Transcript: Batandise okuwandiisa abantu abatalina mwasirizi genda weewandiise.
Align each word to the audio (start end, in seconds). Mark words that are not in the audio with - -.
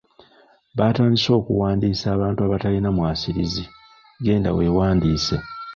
Batandise 0.77 1.29
okuwandiisa 1.39 2.05
abantu 2.15 2.39
abatalina 2.41 2.89
mwasirizi 2.97 3.63
genda 4.25 4.49
weewandiise. 4.57 5.37